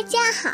[0.00, 0.50] 大家好，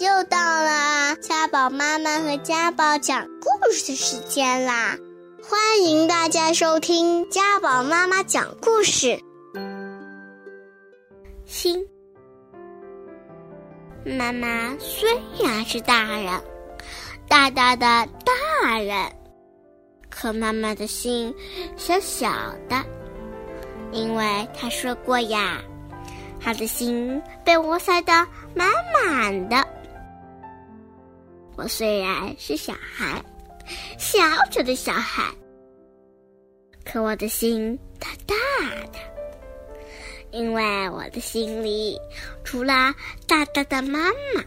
[0.00, 4.98] 又到了家宝妈妈和家宝讲故事的时间啦！
[5.40, 9.16] 欢迎大家收听家宝妈妈讲故事。
[11.46, 11.86] 心，
[14.04, 15.08] 妈妈虽
[15.40, 16.42] 然是大人，
[17.28, 19.12] 大大的大人，
[20.10, 21.32] 可妈妈的心
[21.76, 22.28] 小小
[22.68, 22.84] 的，
[23.92, 25.62] 因为她说过呀。
[26.42, 28.12] 他的心被我塞得
[28.54, 29.64] 满满的。
[31.54, 33.22] 我虽然是小孩，
[33.98, 34.18] 小
[34.50, 35.22] 小的小孩，
[36.84, 38.34] 可我的心大大
[38.86, 38.98] 的，
[40.32, 41.96] 因为我的心里
[42.42, 42.92] 除了
[43.28, 44.42] 大大的妈妈，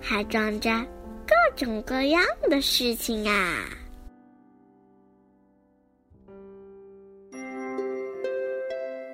[0.00, 0.70] 还装着
[1.26, 3.64] 各种各样的事情啊。